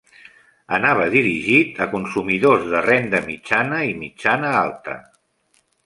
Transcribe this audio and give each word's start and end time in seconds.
Anava 0.77 1.05
dirigit 1.15 1.83
a 1.85 1.87
consumidors 1.93 2.65
de 2.73 2.83
renda 2.89 3.23
mitjana 3.29 3.87
i 3.93 3.97
mitjana-alta. 4.05 5.03